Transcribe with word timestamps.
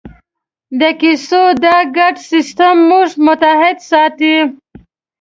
د 0.79 0.81
کیسو 0.99 1.41
دا 1.65 1.77
ګډ 1.97 2.15
سېسټم 2.31 2.75
موږ 2.89 3.09
متحد 3.25 3.77
ساتي. 3.89 4.35